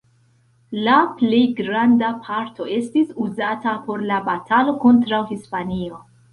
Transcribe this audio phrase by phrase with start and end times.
[0.87, 6.05] La plej granda parto estis uzata por la batalo kontraŭ Hispanio.